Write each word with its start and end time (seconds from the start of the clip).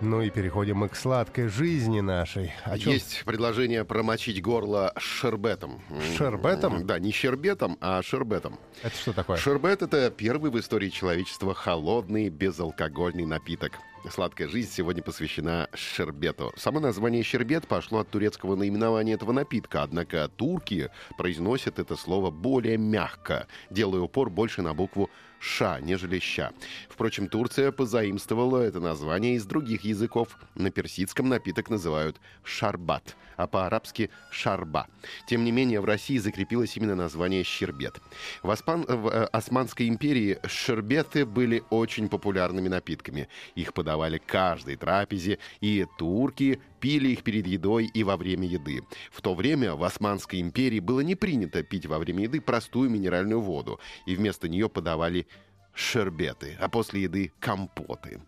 Ну 0.00 0.20
и 0.22 0.30
переходим 0.30 0.78
мы 0.78 0.88
к 0.88 0.96
сладкой 0.96 1.48
жизни 1.48 2.00
нашей. 2.00 2.52
О 2.64 2.76
чем? 2.78 2.92
Есть 2.92 3.22
предложение 3.24 3.84
промочить 3.84 4.42
горло 4.42 4.92
шербетом. 4.98 5.80
Шербетом? 6.16 6.86
Да, 6.86 6.98
не 6.98 7.12
щербетом, 7.12 7.78
а 7.80 8.02
шербетом. 8.02 8.58
Это 8.82 8.96
что 8.96 9.12
такое? 9.12 9.36
Шербет— 9.36 9.82
это 9.82 10.10
первый 10.10 10.50
в 10.50 10.58
истории 10.58 10.88
человечества 10.88 11.54
холодный 11.54 12.28
безалкогольный 12.28 13.24
напиток. 13.24 13.72
Сладкая 14.10 14.48
жизнь 14.48 14.70
сегодня 14.70 15.02
посвящена 15.02 15.68
шербету. 15.72 16.52
Само 16.56 16.78
название 16.78 17.22
щербет 17.22 17.66
пошло 17.66 18.00
от 18.00 18.10
турецкого 18.10 18.54
наименования 18.54 19.14
этого 19.14 19.32
напитка, 19.32 19.82
однако 19.82 20.28
турки 20.28 20.90
произносят 21.16 21.78
это 21.78 21.96
слово 21.96 22.30
более 22.30 22.76
мягко, 22.76 23.46
делая 23.70 24.02
упор 24.02 24.28
больше 24.28 24.60
на 24.60 24.74
букву 24.74 25.08
«ша», 25.40 25.80
нежели 25.80 26.18
«ща». 26.18 26.52
Впрочем, 26.88 27.28
Турция 27.28 27.72
позаимствовала 27.72 28.58
это 28.58 28.78
название 28.78 29.36
из 29.36 29.46
других 29.46 29.84
языков. 29.84 30.38
На 30.54 30.70
персидском 30.70 31.28
напиток 31.28 31.70
называют 31.70 32.20
шарбат, 32.42 33.16
а 33.36 33.46
по-арабски 33.46 34.10
шарба. 34.30 34.86
Тем 35.26 35.44
не 35.44 35.52
менее, 35.52 35.80
в 35.80 35.84
России 35.84 36.18
закрепилось 36.18 36.76
именно 36.76 36.94
название 36.94 37.42
щербет. 37.42 38.00
В, 38.42 38.50
Оспан- 38.50 38.86
в 38.86 39.08
э, 39.08 39.24
Османской 39.32 39.88
империи 39.88 40.38
шербеты 40.46 41.26
были 41.26 41.62
очень 41.70 42.08
популярными 42.08 42.68
напитками. 42.68 43.28
Их 43.54 43.74
подавали 43.74 43.93
к 44.18 44.26
каждой 44.26 44.76
трапезе, 44.76 45.38
и 45.60 45.86
турки 45.98 46.60
пили 46.80 47.08
их 47.08 47.22
перед 47.22 47.46
едой 47.46 47.86
и 47.86 48.04
во 48.04 48.16
время 48.16 48.46
еды. 48.46 48.82
В 49.10 49.22
то 49.22 49.34
время 49.34 49.74
в 49.74 49.84
Османской 49.84 50.40
империи 50.40 50.80
было 50.80 51.00
не 51.00 51.14
принято 51.14 51.62
пить 51.62 51.86
во 51.86 51.98
время 51.98 52.24
еды 52.24 52.40
простую 52.40 52.90
минеральную 52.90 53.40
воду, 53.40 53.80
и 54.06 54.14
вместо 54.14 54.48
нее 54.48 54.68
подавали 54.68 55.26
шербеты, 55.74 56.56
а 56.60 56.68
после 56.68 57.02
еды 57.02 57.32
компоты. 57.40 58.20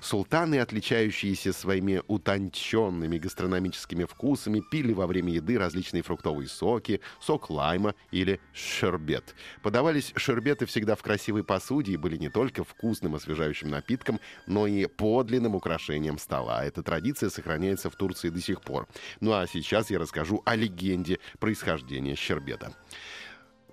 Султаны, 0.00 0.60
отличающиеся 0.60 1.52
своими 1.52 2.02
утонченными 2.06 3.18
гастрономическими 3.18 4.04
вкусами, 4.04 4.62
пили 4.70 4.92
во 4.92 5.06
время 5.06 5.32
еды 5.32 5.58
различные 5.58 6.02
фруктовые 6.02 6.48
соки, 6.48 7.00
сок 7.20 7.50
лайма 7.50 7.94
или 8.10 8.40
шербет. 8.52 9.34
Подавались 9.62 10.12
шербеты 10.16 10.66
всегда 10.66 10.94
в 10.94 11.02
красивой 11.02 11.44
посуде 11.44 11.92
и 11.92 11.96
были 11.96 12.16
не 12.16 12.28
только 12.28 12.64
вкусным 12.64 13.14
освежающим 13.14 13.68
напитком, 13.68 14.20
но 14.46 14.66
и 14.66 14.86
подлинным 14.86 15.54
украшением 15.54 16.18
стола. 16.18 16.64
Эта 16.64 16.82
традиция 16.82 17.30
сохраняется 17.30 17.90
в 17.90 17.96
Турции 17.96 18.28
до 18.28 18.40
сих 18.40 18.60
пор. 18.60 18.88
Ну 19.20 19.32
а 19.32 19.46
сейчас 19.46 19.90
я 19.90 19.98
расскажу 19.98 20.42
о 20.44 20.54
легенде 20.54 21.18
происхождения 21.38 22.14
щербета. 22.14 22.74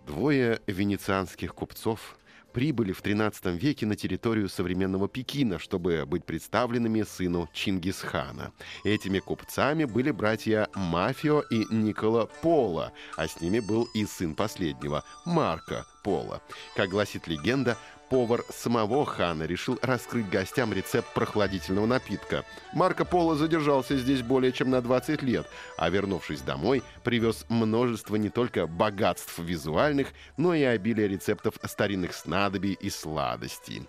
Двое 0.07 0.59
венецианских 0.65 1.53
купцов 1.53 2.17
прибыли 2.51 2.91
в 2.91 3.01
13 3.01 3.45
веке 3.61 3.85
на 3.85 3.95
территорию 3.95 4.49
современного 4.49 5.07
Пекина, 5.07 5.59
чтобы 5.59 6.05
быть 6.05 6.25
представленными 6.25 7.03
сыну 7.03 7.49
Чингисхана. 7.53 8.51
Этими 8.83 9.19
купцами 9.19 9.85
были 9.85 10.11
братья 10.11 10.67
Мафио 10.75 11.41
и 11.41 11.65
Никола 11.73 12.25
Пола, 12.41 12.91
а 13.15 13.27
с 13.27 13.41
ними 13.41 13.59
был 13.59 13.87
и 13.93 14.05
сын 14.05 14.35
последнего, 14.35 15.03
Марко 15.25 15.85
Пола. 16.03 16.41
Как 16.75 16.89
гласит 16.89 17.27
легенда, 17.27 17.77
повар 18.09 18.43
самого 18.49 19.05
хана 19.05 19.43
решил 19.43 19.77
раскрыть 19.81 20.29
гостям 20.29 20.73
рецепт 20.73 21.13
прохладительного 21.13 21.85
напитка. 21.85 22.43
Марко 22.73 23.05
Поло 23.05 23.35
задержался 23.35 23.97
здесь 23.97 24.21
более 24.21 24.51
чем 24.51 24.69
на 24.69 24.81
20 24.81 25.21
лет, 25.21 25.47
а 25.77 25.89
вернувшись 25.89 26.41
домой, 26.41 26.83
привез 27.03 27.45
множество 27.49 28.15
не 28.15 28.29
только 28.29 28.67
богатств 28.67 29.37
визуальных, 29.37 30.09
но 30.37 30.53
и 30.53 30.63
обилие 30.63 31.07
рецептов 31.07 31.55
старинных 31.63 32.13
снадобий 32.13 32.73
и 32.73 32.89
сладостей. 32.89 33.87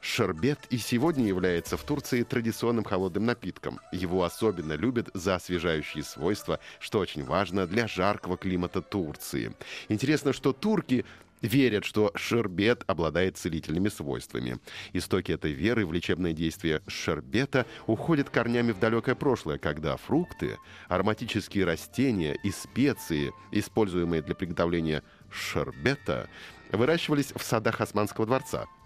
Шербет 0.00 0.58
и 0.70 0.78
сегодня 0.78 1.26
является 1.26 1.76
в 1.76 1.82
Турции 1.82 2.22
традиционным 2.22 2.84
холодным 2.84 3.26
напитком. 3.26 3.80
Его 3.92 4.24
особенно 4.24 4.72
любят 4.72 5.10
за 5.14 5.34
освежающие 5.34 6.02
свойства, 6.02 6.60
что 6.80 6.98
очень 6.98 7.24
важно 7.24 7.66
для 7.66 7.86
жаркого 7.86 8.36
климата 8.36 8.80
Турции. 8.80 9.52
Интересно, 9.88 10.32
что 10.32 10.52
турки 10.52 11.04
верят, 11.42 11.84
что 11.84 12.12
шербет 12.14 12.84
обладает 12.86 13.36
целительными 13.36 13.88
свойствами. 13.88 14.58
Истоки 14.92 15.32
этой 15.32 15.52
веры 15.52 15.86
в 15.86 15.92
лечебное 15.92 16.32
действие 16.32 16.82
шербета 16.86 17.66
уходят 17.86 18.30
корнями 18.30 18.72
в 18.72 18.78
далекое 18.78 19.14
прошлое, 19.14 19.58
когда 19.58 19.96
фрукты, 19.96 20.58
ароматические 20.88 21.64
растения 21.64 22.38
и 22.42 22.50
специи, 22.50 23.32
используемые 23.52 24.22
для 24.22 24.34
приготовления 24.34 25.02
шербета, 25.30 26.28
выращивались 26.72 27.32
в 27.34 27.42
садах 27.42 27.80
Османского 27.80 28.26
дворца– 28.26 28.66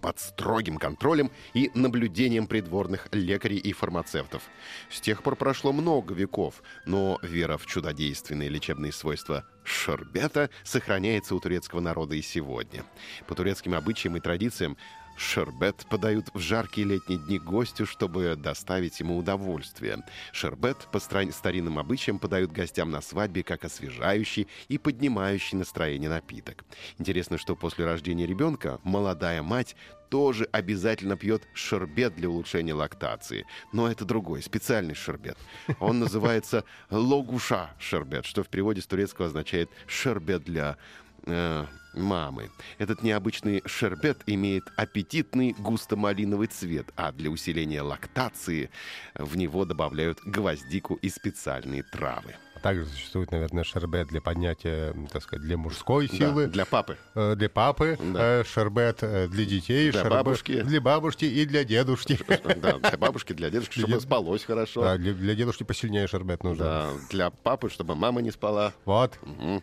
под 0.00 0.18
строгим 0.18 0.78
контролем 0.78 1.30
и 1.54 1.70
наблюдением 1.74 2.46
придворных 2.46 3.08
лекарей 3.12 3.58
и 3.58 3.72
фармацевтов. 3.72 4.42
С 4.90 5.00
тех 5.00 5.22
пор 5.22 5.36
прошло 5.36 5.72
много 5.72 6.14
веков, 6.14 6.62
но 6.84 7.18
вера 7.22 7.56
в 7.56 7.66
чудодейственные 7.66 8.48
лечебные 8.48 8.92
свойства 8.92 9.44
шербета 9.64 10.50
сохраняется 10.64 11.34
у 11.34 11.40
турецкого 11.40 11.80
народа 11.80 12.14
и 12.14 12.22
сегодня. 12.22 12.84
По 13.26 13.34
турецким 13.34 13.74
обычаям 13.74 14.16
и 14.16 14.20
традициям 14.20 14.76
Шербет 15.16 15.86
подают 15.88 16.26
в 16.34 16.38
жаркие 16.38 16.86
летние 16.86 17.18
дни 17.18 17.38
гостю, 17.38 17.86
чтобы 17.86 18.36
доставить 18.36 19.00
ему 19.00 19.16
удовольствие. 19.16 20.04
Шербет 20.32 20.88
по 20.92 20.98
старинным 20.98 21.78
обычаям 21.78 22.18
подают 22.18 22.52
гостям 22.52 22.90
на 22.90 23.00
свадьбе 23.00 23.42
как 23.42 23.64
освежающий 23.64 24.46
и 24.68 24.78
поднимающий 24.78 25.58
настроение 25.58 26.10
напиток. 26.10 26.64
Интересно, 26.98 27.38
что 27.38 27.56
после 27.56 27.84
рождения 27.84 28.26
ребенка 28.26 28.80
молодая 28.84 29.42
мать 29.42 29.76
тоже 30.08 30.48
обязательно 30.52 31.16
пьет 31.16 31.42
шербет 31.54 32.14
для 32.14 32.28
улучшения 32.28 32.74
лактации. 32.74 33.46
Но 33.72 33.90
это 33.90 34.04
другой, 34.04 34.42
специальный 34.42 34.94
шербет. 34.94 35.36
Он 35.80 35.98
называется 35.98 36.64
логуша 36.90 37.70
шербет, 37.78 38.24
что 38.24 38.44
в 38.44 38.48
переводе 38.48 38.80
с 38.80 38.86
турецкого 38.86 39.28
означает 39.28 39.70
шербет 39.86 40.44
для 40.44 40.76
э, 41.26 41.66
мамы. 41.94 42.50
Этот 42.78 43.02
необычный 43.02 43.62
шербет 43.66 44.18
имеет 44.26 44.64
аппетитный 44.76 45.54
густо-малиновый 45.58 46.46
цвет, 46.48 46.86
а 46.96 47.12
для 47.12 47.30
усиления 47.30 47.82
лактации 47.82 48.70
в 49.14 49.36
него 49.36 49.64
добавляют 49.64 50.18
гвоздику 50.24 50.94
и 50.94 51.08
специальные 51.08 51.82
травы. 51.82 52.34
Также 52.62 52.86
существует, 52.86 53.30
наверное, 53.32 53.64
шербет 53.64 54.08
для 54.08 54.20
поднятия, 54.20 54.94
так 55.12 55.22
сказать, 55.22 55.44
для 55.44 55.56
мужской 55.56 56.08
силы. 56.08 56.46
Да, 56.46 56.52
для 56.52 56.64
папы. 56.64 56.96
Э, 57.14 57.34
Для 57.36 57.48
папы. 57.50 57.98
Да. 58.00 58.40
э, 58.40 58.44
Шербет 58.44 58.98
э, 59.02 59.28
для 59.28 59.44
детей. 59.44 59.90
Для 59.90 60.00
шербет 60.00 60.18
бабушки. 60.18 60.62
Для 60.62 60.80
бабушки 60.80 61.26
и 61.26 61.44
для 61.44 61.64
дедушки. 61.64 62.18
Да, 62.56 62.78
для 62.78 62.96
бабушки, 62.98 63.34
для 63.34 63.50
дедушки, 63.50 63.78
чтобы 63.78 64.00
спалось 64.00 64.42
хорошо. 64.44 64.80
Да, 64.82 64.96
для, 64.96 65.12
для 65.12 65.34
дедушки 65.34 65.62
посильнее 65.64 66.08
шербет 66.08 66.42
нужен. 66.44 66.64
Да, 66.64 66.90
для 67.10 67.30
папы, 67.30 67.68
чтобы 67.70 67.94
мама 67.94 68.22
не 68.22 68.30
спала. 68.30 68.72
Вот. 68.84 69.18
Мгм. 69.22 69.62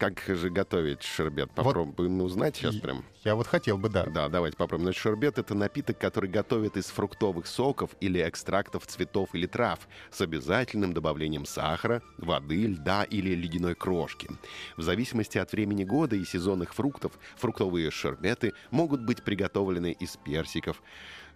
Как 0.00 0.18
же 0.26 0.48
готовить 0.48 1.02
шербет? 1.02 1.50
Попробуем 1.50 2.22
узнать 2.22 2.56
сейчас 2.56 2.76
прям. 2.76 3.04
Я 3.22 3.34
вот 3.34 3.46
хотел 3.46 3.76
бы, 3.76 3.90
да. 3.90 4.06
Да, 4.06 4.30
давайте 4.30 4.56
попробуем. 4.56 4.86
Значит, 4.86 5.02
шербет— 5.02 5.36
это 5.38 5.54
напиток, 5.54 5.98
который 5.98 6.30
готовят 6.30 6.78
из 6.78 6.86
фруктовых 6.86 7.46
соков 7.46 7.90
или 8.00 8.26
экстрактов 8.26 8.86
цветов 8.86 9.28
или 9.34 9.44
трав 9.44 9.86
с 10.10 10.22
обязательным 10.22 10.94
добавлением 10.94 11.44
сахара, 11.44 12.00
воды, 12.16 12.68
льда 12.68 13.04
или 13.04 13.34
ледяной 13.34 13.74
крошки. 13.74 14.30
В 14.78 14.82
зависимости 14.82 15.36
от 15.36 15.52
времени 15.52 15.84
года 15.84 16.16
и 16.16 16.24
сезонных 16.24 16.72
фруктов, 16.72 17.12
фруктовые 17.36 17.90
шербеты 17.90 18.54
могут 18.70 19.04
быть 19.04 19.22
приготовлены 19.22 19.92
из 19.92 20.16
персиков, 20.16 20.82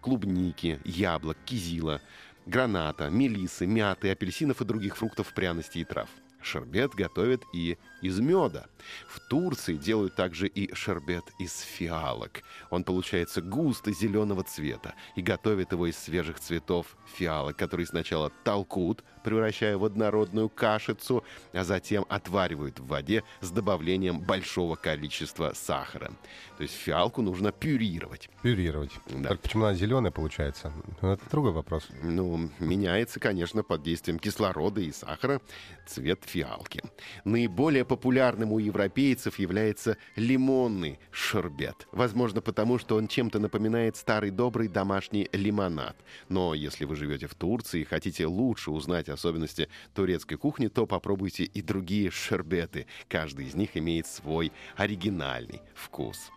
клубники, 0.01 0.81
яблок, 0.87 1.37
кизила, 1.45 2.01
граната, 2.47 3.11
мелисы, 3.11 3.67
мяты, 3.67 4.11
апельсинов 4.11 4.63
и 4.63 4.65
других 4.65 4.97
фруктов, 4.97 5.35
пряностей 5.35 5.83
и 5.83 5.85
трав. 5.85 6.09
Шербет 6.45 6.95
готовят 6.95 7.43
и 7.53 7.79
из 8.03 8.21
меда. 8.21 8.67
В 9.09 9.19
Турции 9.19 9.77
делают 9.77 10.15
также 10.15 10.47
и 10.47 10.73
шербет 10.75 11.25
из 11.39 11.61
фиалок. 11.61 12.43
Он 12.69 12.85
получается 12.85 13.41
густо 13.41 13.93
зеленого 13.93 14.45
цвета 14.45 14.95
и 15.17 15.23
готовят 15.23 15.73
его 15.73 15.87
из 15.87 15.97
свежих 15.97 16.39
цветов 16.39 16.99
фиалок, 17.17 17.57
которые 17.57 17.87
сначала 17.87 18.31
толкут, 18.45 19.03
превращая 19.25 19.79
в 19.79 19.85
однородную 19.87 20.51
кашицу, 20.51 21.25
а 21.55 21.65
затем 21.65 22.05
отваривают 22.11 22.79
в 22.79 22.87
воде 22.87 23.25
с 23.41 23.51
добавлением 23.51 24.21
большого 24.21 24.77
количества 24.77 25.53
сахара. 25.55 26.13
То 26.59 26.63
есть 26.63 26.75
фиалку 26.75 27.23
нужно 27.23 27.53
пюрировать. 27.53 28.29
Пюрировать. 28.43 28.93
Да. 29.09 29.31
Так 29.31 29.41
почему 29.41 29.65
она 29.65 29.75
зеленая 29.75 30.13
получается? 30.13 30.73
Ну, 31.01 31.13
это 31.13 31.23
другой 31.31 31.53
вопрос. 31.53 31.89
Ну, 32.03 32.51
меняется, 32.59 33.19
конечно, 33.19 33.63
под 33.63 33.83
действием 33.83 34.19
кислорода 34.19 34.83
и 34.83 34.93
сахара 34.93 35.41
цвет 35.87 36.23
фиалки. 36.35 36.83
Наиболее 37.25 37.85
популярным 37.85 38.53
у 38.53 38.59
европейцев 38.59 39.39
является 39.39 39.97
лимонный 40.17 40.99
шербет. 41.13 41.87
Возможно, 41.93 42.41
потому 42.41 42.79
что 42.79 42.97
он 42.97 43.07
чем-то 43.07 43.39
напоминает 43.39 43.97
старый 43.97 44.31
добрый 44.31 44.67
домашний 44.67 45.29
лимонад. 45.33 45.97
Но 46.29 46.55
если 46.55 46.87
вы 46.87 46.97
живете 46.97 47.29
в 47.29 47.35
Турции 47.35 47.83
и 47.83 47.85
хотите 47.85 48.27
лучше 48.27 48.73
узнать 48.73 49.09
особенности 49.09 49.69
турецкой 49.95 50.37
кухни, 50.37 50.67
то 50.67 50.87
попробуйте 50.87 51.45
и 51.45 51.63
другие 51.63 52.11
шербеты. 52.11 52.87
Каждый 53.09 53.47
из 53.47 53.55
них 53.55 53.77
имеет 53.77 54.09
свой 54.09 54.51
оригинальный 54.77 55.61
вкус. 55.75 56.33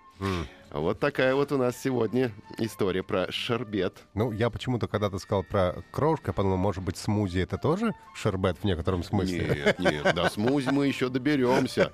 Вот 0.72 1.00
такая 1.00 1.34
вот 1.34 1.54
у 1.54 1.58
нас 1.58 1.82
сегодня 1.82 2.32
история 2.58 3.02
про 3.02 3.32
шербет. 3.32 4.04
Ну, 4.14 4.34
я 4.34 4.50
почему-то 4.50 4.88
когда-то 4.88 5.18
сказал 5.18 5.44
про 5.44 5.82
крошку, 5.92 6.28
я 6.28 6.34
подумал, 6.34 6.58
может 6.58 6.84
быть, 6.84 6.98
смузи 6.98 7.40
это 7.40 7.58
тоже 7.58 7.96
шербет 8.14 8.58
в 8.58 8.64
некотором 8.66 9.02
смысле? 9.04 9.64
Нет, 9.66 9.80
нет, 9.80 10.14
до 10.14 10.30
смузи 10.30 10.70
мы 10.70 10.88
еще 10.88 11.08
доберемся. 11.08 11.94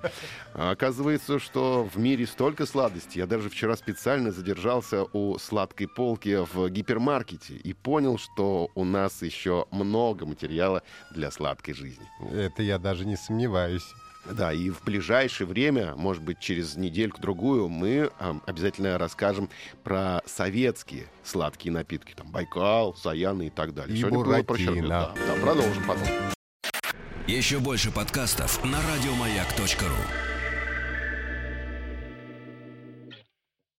Оказывается, 0.54 1.38
что 1.38 1.88
в 1.94 1.98
мире 1.98 2.26
столько 2.26 2.66
сладостей. 2.66 3.20
Я 3.20 3.26
даже 3.26 3.48
вчера 3.48 3.76
специально 3.76 4.32
задержался 4.32 5.04
у 5.12 5.38
сладкой 5.38 5.86
полки 5.86 6.44
в 6.52 6.68
гипермаркете 6.68 7.54
и 7.54 7.72
понял, 7.74 8.18
что 8.18 8.70
у 8.74 8.84
нас 8.84 9.22
еще 9.22 9.66
много 9.70 10.26
материала 10.26 10.82
для 11.12 11.30
сладкой 11.30 11.74
жизни. 11.74 12.06
Это 12.32 12.62
я 12.62 12.78
даже 12.78 13.06
не 13.06 13.16
сомневаюсь. 13.16 13.86
Да, 14.30 14.52
и 14.52 14.70
в 14.70 14.82
ближайшее 14.82 15.46
время, 15.46 15.94
может 15.96 16.22
быть, 16.22 16.38
через 16.38 16.76
недельку-другую, 16.76 17.68
мы 17.68 18.10
э, 18.18 18.34
обязательно 18.46 18.96
расскажем 18.98 19.50
про 19.82 20.22
советские 20.26 21.06
сладкие 21.22 21.72
напитки. 21.72 22.14
Там 22.16 22.30
Байкал, 22.30 22.94
Саяны 22.94 23.48
и 23.48 23.50
так 23.50 23.74
далее. 23.74 23.96
И 23.96 24.00
Сегодня 24.00 24.18
было 24.18 24.32
про 24.36 24.42
Буратино. 24.42 24.72
щербет. 24.72 24.88
Да, 24.88 25.14
да, 25.14 25.42
продолжим 25.42 25.84
потом. 25.86 26.06
Еще 27.26 27.58
больше 27.58 27.90
подкастов 27.90 28.62
на 28.64 28.78
радиомаяк.ру. 28.78 30.33